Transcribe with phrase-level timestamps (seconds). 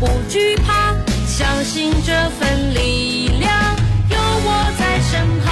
[0.00, 0.94] 不惧怕，
[1.26, 3.50] 相信这份力量，
[4.08, 5.46] 有我在身旁。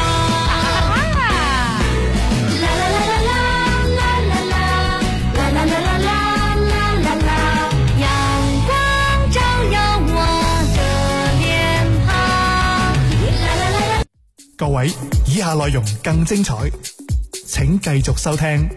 [2.62, 3.32] 啦啦啦啦啦
[3.88, 4.38] 啦啦
[5.42, 7.28] 啦啦啦啦啦啦啦啦，
[7.98, 8.06] 阳
[8.66, 8.70] 光
[9.32, 9.36] 照
[9.72, 9.74] 耀
[10.14, 10.14] 我
[10.76, 10.78] 的
[11.40, 11.44] 脸
[12.06, 12.08] 庞。
[13.42, 14.06] 啦啦啦啦。
[14.56, 14.94] 各位，
[15.26, 16.54] 以下內容更精彩，
[17.48, 18.68] 請繼續收聽。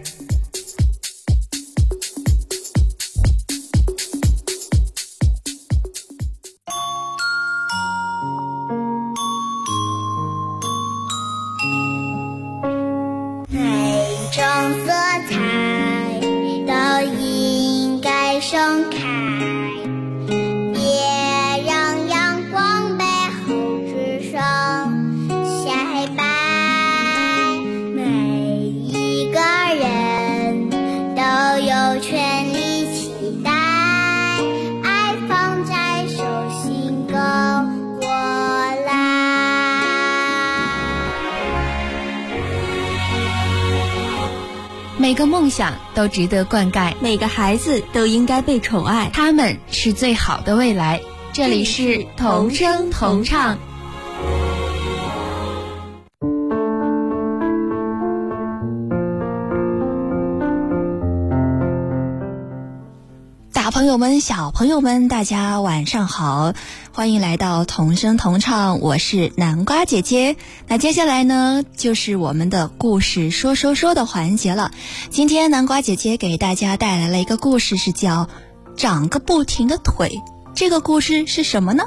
[45.10, 49.10] 每个梦想都值得灌溉，每个孩子都应该被宠爱。
[49.12, 51.00] 他们是最好的未来。
[51.32, 53.58] 这里是同声同唱。
[63.70, 66.54] 朋友们、小朋友们，大家晚上好，
[66.92, 70.36] 欢迎来到同声同唱，我是南瓜姐姐。
[70.66, 74.72] 那接下来呢，就是我们的故事说说说的环节了。
[75.10, 78.24] 今天南瓜姐姐给大家带来了一个故事，是叫
[78.76, 80.08] 《长个不停的腿》。
[80.52, 81.84] 这个故事是什么呢？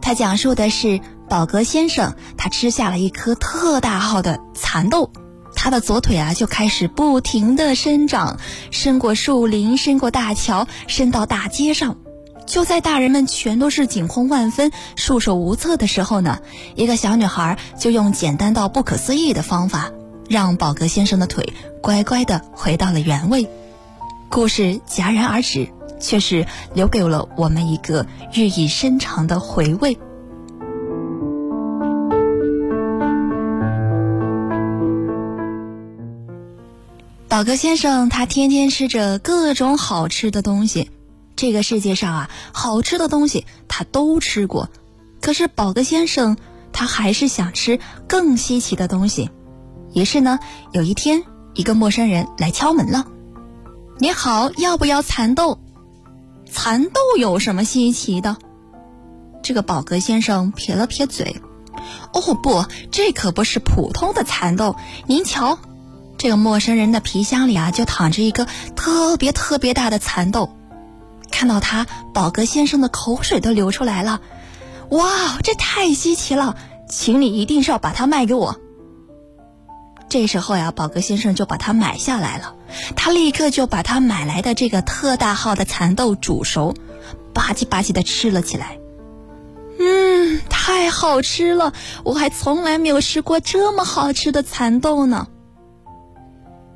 [0.00, 5.12] 它讲述的是宝格先生，他吃下了一颗特大号的蚕豆。
[5.62, 8.40] 他的左腿啊就开始不停地生长，
[8.72, 11.98] 伸过树林，伸过大桥，伸到大街上。
[12.46, 16.40] 就在大人们全都是惊慌万分、束手无策的时候呢，
[16.74, 19.92] 一个小女孩就用简单到不可思议的方法，
[20.28, 23.48] 让宝格先生的腿乖乖地回到了原位。
[24.28, 25.68] 故事戛然而止，
[26.00, 29.96] 却是留给了我们一个寓意深长的回味。
[37.32, 40.90] 宝格先生他天天吃着各种好吃的东西，
[41.34, 44.68] 这个世界上啊，好吃的东西他都吃过，
[45.22, 46.36] 可是宝格先生
[46.74, 49.30] 他还是想吃更稀奇的东西。
[49.94, 50.40] 于是呢，
[50.72, 53.06] 有一天，一个陌生人来敲门了。
[53.98, 55.58] “你好，要不要蚕豆
[56.52, 58.36] ？”“蚕豆有什么稀奇的？”
[59.42, 61.40] 这个宝格先生撇了撇嘴
[62.12, 64.76] ，“哦不，这可不是普通的蚕豆，
[65.06, 65.58] 您瞧。”
[66.22, 68.46] 这个陌生人的皮箱里啊，就躺着一个
[68.76, 70.50] 特别特别大的蚕豆。
[71.32, 74.20] 看到它，宝格先生的口水都流出来了。
[74.90, 76.54] 哇，这太稀奇了！
[76.88, 78.60] 请你一定是要把它卖给我。
[80.08, 82.54] 这时候呀，宝格先生就把它买下来了。
[82.94, 86.76] 他立刻就把他买来的这个特大号的蚕豆煮熟，
[87.34, 88.78] 吧唧吧唧的吃了起来。
[89.80, 91.72] 嗯，太好吃了！
[92.04, 95.26] 我还从来没有吃过这么好吃的蚕豆呢。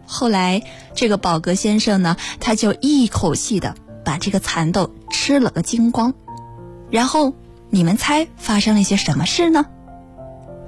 [0.07, 0.63] 后来，
[0.95, 3.75] 这个宝格先生呢，他就一口气的
[4.05, 6.15] 把这个蚕豆吃了个精光。
[6.91, 7.35] 然后，
[7.71, 9.67] 你们猜发生了些什么事呢？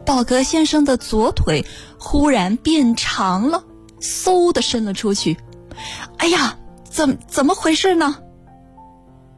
[0.04, 1.64] 宝格先生的左腿
[1.98, 3.64] 忽然变长了，
[4.00, 5.36] 嗖的伸了出去。
[6.16, 8.16] 哎呀，怎怎么回事呢？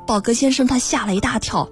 [0.06, 1.68] 宝格先生他吓了一大跳，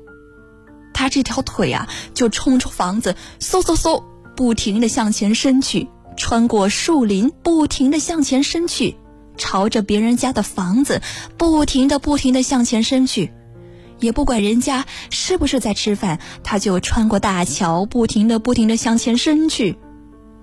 [0.93, 4.05] 他这条腿啊，就冲出房子，嗖嗖嗖，
[4.37, 5.89] 不停的向前伸去。
[6.19, 8.97] 穿过树林，不停的向前伸去，
[9.39, 11.01] 朝着别人家的房子，
[11.39, 13.33] 不停的、不停的向前伸去，
[14.01, 19.79] 也不管人家是不是在吃饭，他就穿过大桥，不停的、不停的向前伸去，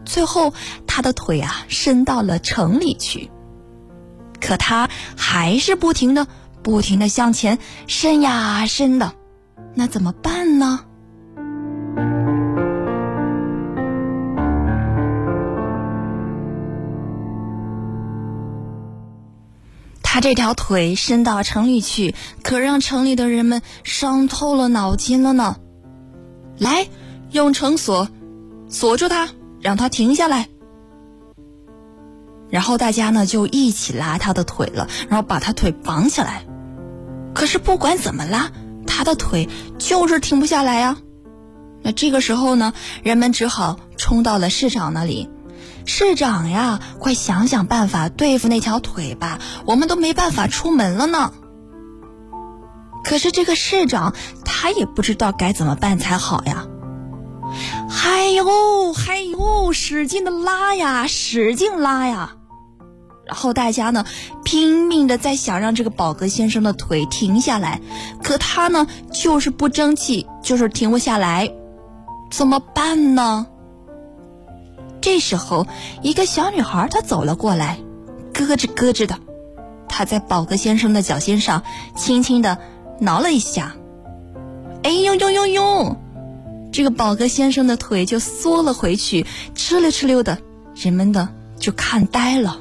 [0.05, 0.53] 最后
[0.87, 3.29] 他的腿啊伸到了城里去，
[4.39, 6.25] 可他还是不停的、
[6.63, 9.13] 不停的向前伸呀伸的，
[9.75, 10.85] 那怎么办呢？
[20.15, 25.57] 他这条腿伸到城里去，可让城里的人们伤透了脑筋了呢。
[26.57, 26.87] 来，
[27.31, 28.07] 用绳索
[28.69, 29.27] 锁住他，
[29.59, 30.47] 让他停下来。
[32.49, 36.45] 然后大家呢就一起拉他的腿了，然后把他腿绑起来。
[37.33, 38.49] 可是不管怎么拉，
[38.87, 40.95] 他的腿就是停不下来呀。
[41.81, 42.71] 那这个时候呢，
[43.03, 45.29] 人们只好冲到了市长那里。
[45.85, 51.31] 市长呀，快想想办法对付那条腿吧，我们都没办法出门了呢。
[53.03, 56.65] 可是这个市长他也不知道该怎么办才好呀。
[57.87, 62.35] 嗨呦嗨呦，使劲的拉呀，使劲拉呀！
[63.27, 64.05] 然后大家呢，
[64.43, 67.79] 拼命的在想让这个宝格先生的腿停下来，
[68.23, 71.51] 可他呢就是不争气，就是停不下来，
[72.31, 73.47] 怎么办呢？
[75.05, 75.67] 这时候，
[76.01, 77.77] 一个小女孩她走了过来，
[78.33, 79.19] 咯吱咯吱的，
[79.87, 81.61] 她在宝格先生的脚心上
[81.95, 82.57] 轻轻的
[82.99, 83.75] 挠了一下，
[84.81, 85.95] 哎呦呦呦呦！
[86.71, 90.39] 这个宝格先生的腿就缩了回去，哧溜哧溜的，
[90.73, 91.29] 人们的
[91.59, 92.57] 就看呆了。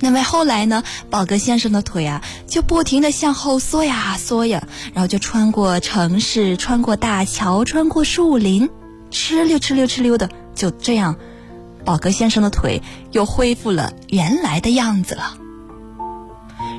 [0.00, 0.82] 那么后来呢？
[1.08, 8.68] 宝格先生的腿啊，就不停的向后缩呀缩呀，然后就穿过城市，穿过大桥，穿过树林，
[9.10, 11.16] 哧溜哧溜哧溜的，就这样，
[11.84, 15.36] 宝格先生的腿又恢复了原来的样子了。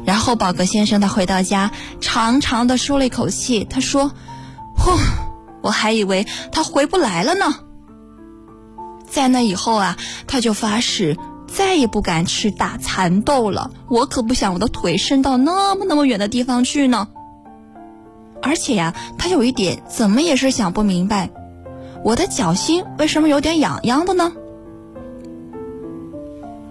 [0.05, 4.11] 然后宝格先生他回到家，长长的舒了一口气，他说
[4.77, 4.91] ：“呼，
[5.61, 7.55] 我还以为他回不来了呢。”
[9.09, 9.97] 在那以后啊，
[10.27, 11.17] 他就发誓。
[11.47, 17.07] 再也不敢吃大蚕豆了，我可不想我的腿伸到那么那么远的地方去呢。
[18.41, 21.29] 而且呀，他有一点怎么也是想不明白，
[22.05, 24.31] 我的脚心为什么有点痒痒的呢？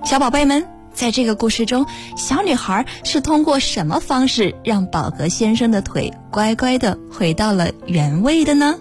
[0.04, 1.84] 小宝贝们，在这个故事中，
[2.16, 8.78] 小女孩是通过什么方式让宝格先生的腿乖乖的回到了原位的呢？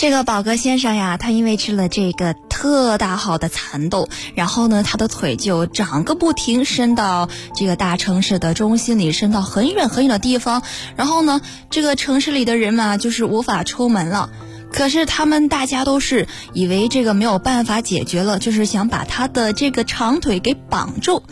[0.00, 10.62] 这个宝格先生呀，他因为吃了这个特大号的蚕豆，然后呢，他的腿就长个不停，伸到这个大城市的中心里，伸到很远很远的地方。
[10.96, 14.30] 然后呢，这个城市里的人们啊，就是无法出门了。
[14.72, 21.22] 可是他们大家都是以为这个没有办法解决了，就是想把他的这个长腿给绑住。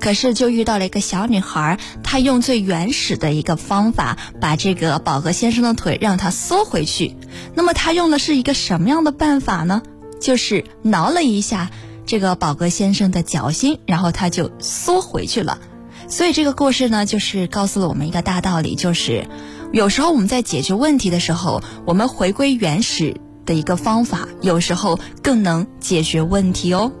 [0.00, 7.16] 可是就遇到了一个小女孩，她用最原始的一个方法，把这个宝格先生的腿让他缩回去。
[7.54, 9.82] 那么她用的是一个什么样的办法呢？
[10.20, 11.70] 就是挠了一下
[12.06, 15.58] 这个宝格先生的脚心，然后他就缩回去了。
[16.08, 19.26] 所以这个故事呢，就是告诉了我们一个大道理，就是。
[19.72, 26.92] 有时候我们在解决问题的时候，我们回归原始的一个方法，有时候更能解决问题哦。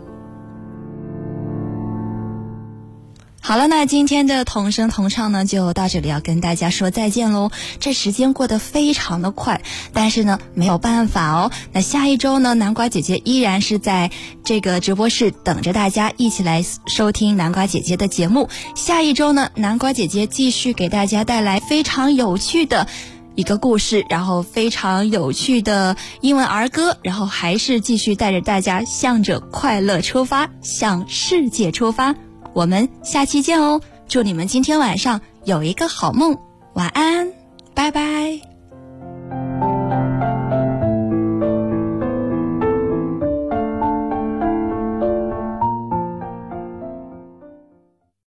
[3.46, 7.52] 好了，那今天的同声同唱呢，就到这里要跟大家说再见喽。
[7.78, 9.62] 这时间过得非常的快，
[9.92, 11.52] 但是呢没有办法哦。
[11.72, 14.10] 那下一周呢，南瓜姐姐依然是在
[14.42, 18.48] 这个直播室等着大家一起来收听南瓜姐姐的节目。
[18.74, 22.88] 下一周呢，南瓜姐姐继续给大家带来非常有趣的
[23.36, 32.16] 一个故事，然后非常有趣的英文儿歌，然后还是继续带着大家向着快乐出发，向世界出发。
[32.56, 33.78] 我们下期见哦！
[34.08, 36.38] 祝你们今天晚上有一个好梦，
[36.72, 37.30] 晚安，
[37.74, 38.55] 拜拜。